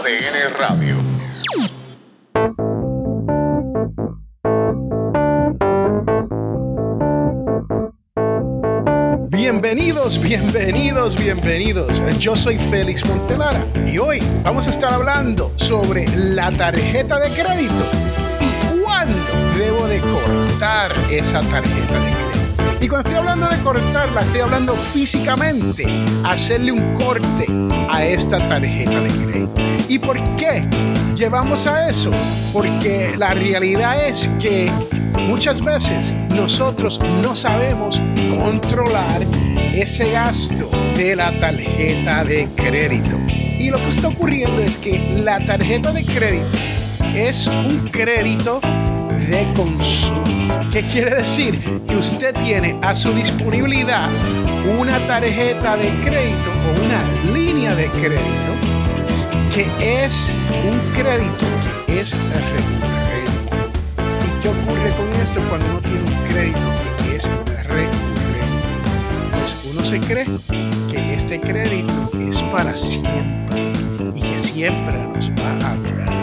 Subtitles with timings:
[0.00, 0.96] ADN Radio.
[9.28, 12.00] Bienvenidos, bienvenidos, bienvenidos.
[12.18, 17.84] Yo soy Félix Montelara y hoy vamos a estar hablando sobre la tarjeta de crédito
[18.40, 19.18] y cuándo
[19.58, 22.29] debo de cortar esa tarjeta de crédito.
[22.82, 25.84] Y cuando estoy hablando de cortarla, estoy hablando físicamente,
[26.24, 27.46] hacerle un corte
[27.90, 29.52] a esta tarjeta de crédito.
[29.88, 30.66] ¿Y por qué
[31.14, 32.10] llevamos a eso?
[32.52, 34.70] Porque la realidad es que
[35.28, 38.00] muchas veces nosotros no sabemos
[38.38, 39.26] controlar
[39.74, 43.16] ese gasto de la tarjeta de crédito.
[43.28, 46.58] Y lo que está ocurriendo es que la tarjeta de crédito
[47.14, 48.60] es un crédito
[49.30, 50.24] de consumo.
[50.72, 51.60] ¿Qué quiere decir?
[51.86, 54.08] Que usted tiene a su disponibilidad
[54.78, 58.50] una tarjeta de crédito o una línea de crédito
[59.52, 59.66] que
[60.04, 60.34] es
[60.68, 61.46] un crédito
[61.86, 63.56] que es recurrente.
[64.26, 66.58] ¿Y qué ocurre con esto cuando uno tiene un crédito
[67.04, 67.96] que es recurrente?
[69.30, 70.26] Pues uno se cree
[70.90, 73.72] que este crédito es para siempre
[74.14, 76.19] y que siempre nos va a durar.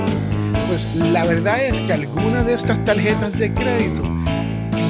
[0.68, 4.04] Pues la verdad es que algunas de estas tarjetas de crédito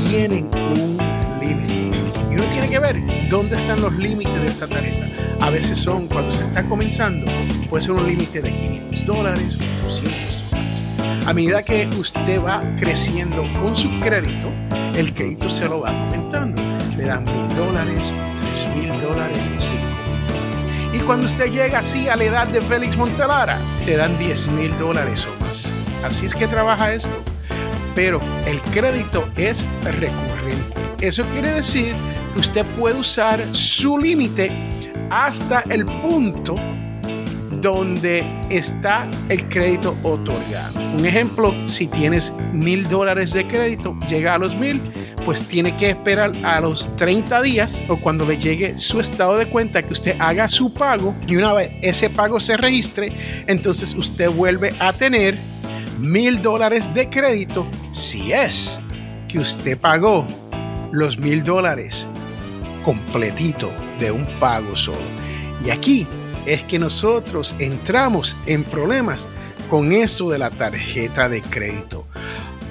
[0.09, 0.97] tienen un
[1.39, 1.73] límite.
[2.31, 5.07] Y uno tiene que ver dónde están los límites de esta tarjeta.
[5.39, 7.31] A veces son, cuando se está comenzando,
[7.69, 10.87] puede ser un límite de 500 dólares, 200 dólares.
[11.27, 14.51] A medida que usted va creciendo con su crédito,
[14.95, 16.61] el crédito se lo va aumentando.
[16.97, 20.67] Le dan mil dólares, tres mil dólares, cinco mil dólares.
[20.91, 24.77] Y cuando usted llega así a la edad de Félix Montelara, te dan 10 mil
[24.79, 25.36] dólares o
[26.03, 27.23] Así es que trabaja esto
[27.97, 30.79] pero el crédito es recurrente.
[31.01, 31.95] Eso quiere decir
[32.35, 34.51] que usted puede usar su límite
[35.09, 36.53] hasta el punto
[37.61, 40.79] donde está el crédito otorgado.
[40.97, 44.81] Un ejemplo, si tienes mil dólares de crédito, llega a los mil,
[45.25, 49.49] pues tiene que esperar a los 30 días o cuando le llegue su estado de
[49.49, 53.13] cuenta que usted haga su pago y una vez ese pago se registre,
[53.47, 55.37] entonces usted vuelve a tener
[55.99, 58.79] mil dólares de crédito si es
[59.27, 60.25] que usted pagó
[60.91, 62.07] los mil dólares
[62.83, 63.69] completito
[63.99, 64.97] de un pago solo.
[65.65, 66.07] Y aquí
[66.47, 69.27] es que nosotros entramos en problemas
[69.69, 72.07] con esto de la tarjeta de crédito.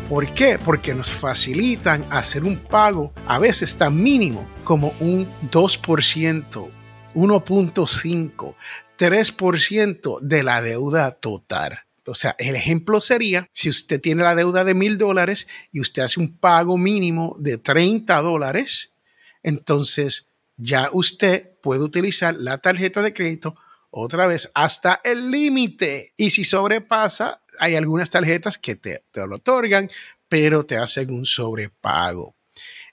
[0.09, 0.59] ¿Por qué?
[0.59, 6.71] Porque nos facilitan hacer un pago a veces tan mínimo como un 2%,
[7.15, 8.55] 1.5,
[8.99, 11.81] 3% de la deuda total.
[12.07, 16.03] O sea, el ejemplo sería, si usted tiene la deuda de mil dólares y usted
[16.03, 18.95] hace un pago mínimo de 30 dólares,
[19.43, 23.57] entonces ya usted puede utilizar la tarjeta de crédito
[24.01, 26.13] otra vez hasta el límite.
[26.17, 29.91] Y si sobrepasa, hay algunas tarjetas que te, te lo otorgan,
[30.29, 32.37] pero te hacen un sobrepago.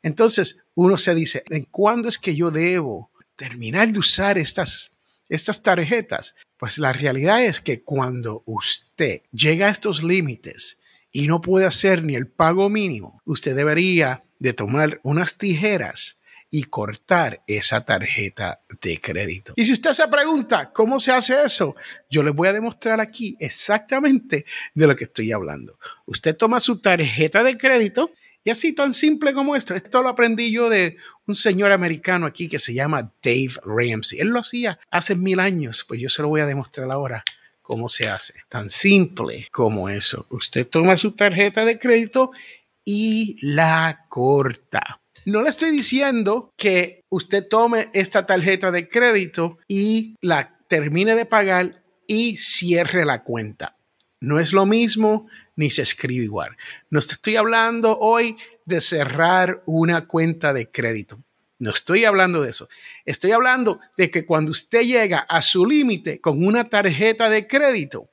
[0.02, 4.94] Entonces, uno se dice, ¿en cuándo es que yo debo terminar de usar estas,
[5.30, 6.36] estas tarjetas?
[6.58, 10.80] Pues la realidad es que cuando usted llega a estos límites
[11.12, 16.20] y no puede hacer ni el pago mínimo, usted debería de tomar unas tijeras
[16.56, 19.54] y cortar esa tarjeta de crédito.
[19.56, 21.76] Y si usted se pregunta cómo se hace eso,
[22.12, 25.80] yo le voy a demostrar aquí exactamente de lo que estoy hablando.
[26.06, 28.12] Usted toma su tarjeta de crédito
[28.44, 29.74] y así tan simple como esto.
[29.74, 34.20] Esto lo aprendí yo de un señor americano aquí que se llama Dave Ramsey.
[34.20, 37.24] Él lo hacía hace mil años, pues yo se lo voy a demostrar ahora
[37.64, 38.36] cómo se hace.
[38.48, 40.28] Tan simple como eso.
[40.30, 42.30] Usted toma su tarjeta de crédito
[42.86, 45.00] y la corta.
[45.26, 51.26] No le estoy diciendo que usted tome esta tarjeta de crédito y la termine de
[51.26, 53.78] pagar y cierre la cuenta.
[54.20, 56.58] No es lo mismo ni se escribe igual.
[56.90, 61.24] No estoy hablando hoy de cerrar una cuenta de crédito.
[61.60, 62.68] No estoy hablando de eso.
[63.06, 68.10] Estoy hablando de que cuando usted llega a su límite con una tarjeta de crédito,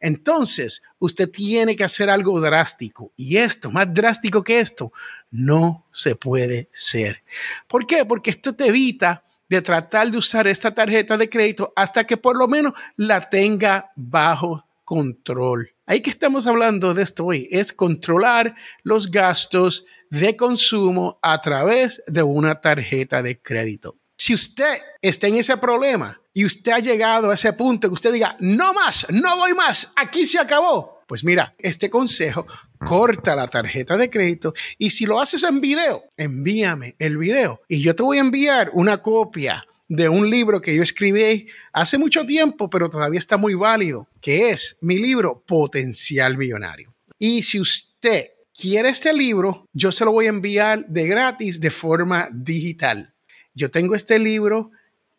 [0.00, 3.12] entonces usted tiene que hacer algo drástico.
[3.16, 4.92] Y esto, más drástico que esto,
[5.34, 7.24] no se puede ser.
[7.66, 8.04] ¿Por qué?
[8.04, 12.36] Porque esto te evita de tratar de usar esta tarjeta de crédito hasta que por
[12.36, 15.72] lo menos la tenga bajo control.
[15.86, 18.54] Ahí que estamos hablando de esto hoy, es controlar
[18.84, 23.96] los gastos de consumo a través de una tarjeta de crédito.
[24.16, 28.12] Si usted está en ese problema y usted ha llegado a ese punto que usted
[28.12, 30.93] diga, no más, no voy más, aquí se acabó.
[31.06, 32.46] Pues mira, este consejo,
[32.84, 37.82] corta la tarjeta de crédito y si lo haces en video, envíame el video y
[37.82, 42.24] yo te voy a enviar una copia de un libro que yo escribí hace mucho
[42.24, 46.94] tiempo, pero todavía está muy válido, que es mi libro Potencial Millonario.
[47.18, 48.28] Y si usted
[48.58, 53.14] quiere este libro, yo se lo voy a enviar de gratis de forma digital.
[53.54, 54.70] Yo tengo este libro,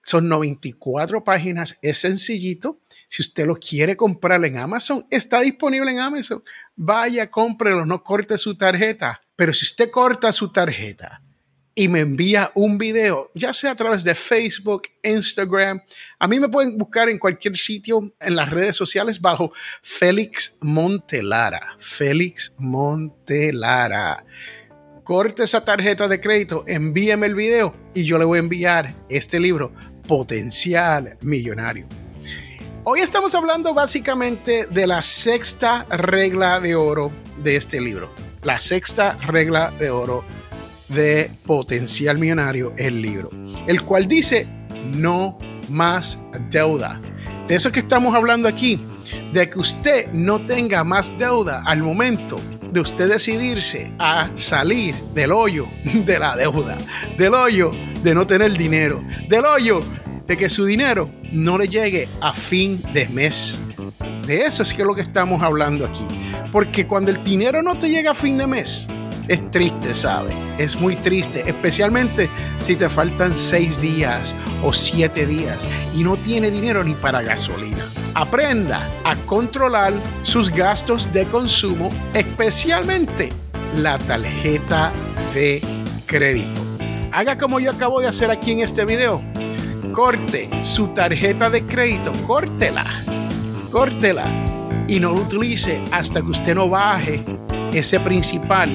[0.05, 2.79] son 94 páginas, es sencillito.
[3.07, 6.43] Si usted lo quiere comprar en Amazon, está disponible en Amazon.
[6.75, 9.21] Vaya, cómprelo, no corte su tarjeta.
[9.35, 11.21] Pero si usted corta su tarjeta
[11.73, 15.81] y me envía un video, ya sea a través de Facebook, Instagram.
[16.19, 21.75] A mí me pueden buscar en cualquier sitio en las redes sociales bajo Félix Montelara.
[21.79, 24.23] Félix Montelara.
[25.05, 29.39] Corte esa tarjeta de crédito, envíeme el video y yo le voy a enviar este
[29.39, 29.71] libro,
[30.07, 31.85] Potencial Millonario.
[32.85, 37.11] Hoy estamos hablando básicamente de la sexta regla de oro
[37.43, 38.09] de este libro.
[38.41, 40.25] La sexta regla de oro
[40.87, 43.29] de Potencial Millonario, el libro,
[43.67, 44.47] el cual dice
[44.85, 45.37] no
[45.69, 46.17] más
[46.49, 46.99] deuda.
[47.47, 48.81] De eso que estamos hablando aquí,
[49.33, 52.37] de que usted no tenga más deuda al momento
[52.75, 56.77] de usted decidirse a salir del hoyo de la deuda,
[57.17, 57.71] del hoyo
[58.03, 59.79] de no tener dinero, del hoyo
[60.27, 63.61] de que su dinero no le llegue a fin de mes.
[64.27, 66.05] De eso es que es lo que estamos hablando aquí.
[66.51, 68.89] Porque cuando el dinero no te llega a fin de mes,
[69.29, 70.31] es triste, ¿sabe?
[70.57, 72.29] Es muy triste, especialmente
[72.59, 77.85] si te faltan seis días o siete días y no tiene dinero ni para gasolina.
[78.15, 83.29] Aprenda a controlar sus gastos de consumo, especialmente
[83.75, 84.93] la tarjeta
[85.33, 85.61] de
[86.05, 86.61] crédito.
[87.11, 89.21] Haga como yo acabo de hacer aquí en este video.
[89.91, 92.85] Corte su tarjeta de crédito, córtela,
[93.69, 94.25] córtela
[94.87, 97.21] y no lo utilice hasta que usted no baje
[97.73, 98.69] ese principal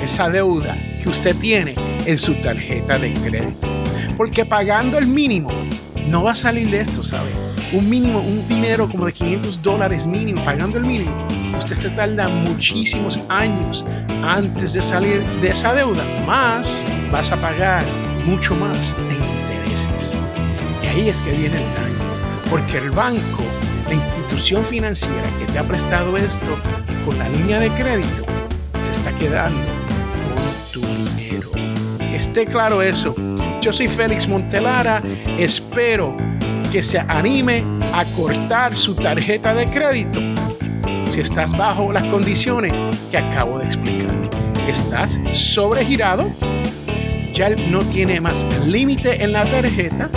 [0.00, 1.74] esa deuda que usted tiene
[2.06, 3.68] en su tarjeta de crédito.
[4.16, 5.50] Porque pagando el mínimo,
[6.06, 7.49] no va a salir de esto, ¿sabe?
[7.72, 11.12] Un mínimo, un dinero como de 500 dólares mínimo, pagando el mínimo,
[11.56, 13.84] usted se tarda muchísimos años
[14.24, 16.02] antes de salir de esa deuda.
[16.26, 17.84] Más vas a pagar
[18.26, 20.12] mucho más en intereses.
[20.82, 22.50] Y ahí es que viene el daño.
[22.50, 23.44] Porque el banco,
[23.86, 26.58] la institución financiera que te ha prestado esto
[27.06, 28.24] con la línea de crédito,
[28.80, 29.60] se está quedando
[30.72, 31.50] tu dinero.
[32.12, 33.14] esté claro eso.
[33.60, 35.00] Yo soy Félix Montelara.
[35.38, 36.16] Espero
[36.70, 40.20] que se anime a cortar su tarjeta de crédito
[41.10, 42.72] si estás bajo las condiciones
[43.10, 44.10] que acabo de explicar.
[44.68, 46.30] Estás sobregirado,
[47.34, 50.08] ya no tiene más límite en la tarjeta,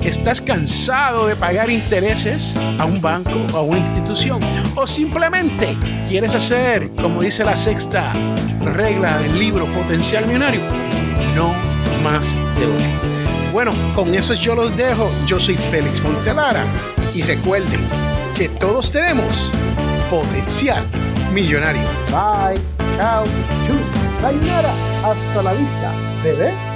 [0.00, 4.40] estás cansado de pagar intereses a un banco o a una institución,
[4.74, 5.76] o simplemente
[6.08, 8.12] quieres hacer, como dice la sexta
[8.64, 10.62] regla del libro Potencial Millonario,
[11.36, 11.52] no
[12.02, 13.09] más deuda.
[13.52, 15.10] Bueno, con eso yo los dejo.
[15.26, 16.64] Yo soy Félix Montelara
[17.14, 17.80] y recuerden
[18.36, 19.50] que todos tenemos
[20.08, 20.84] potencial
[21.32, 21.82] millonario.
[22.06, 22.60] Bye,
[22.96, 23.24] chao,
[23.66, 24.72] chus, sayonara,
[25.04, 25.92] hasta la vista,
[26.22, 26.69] bebé.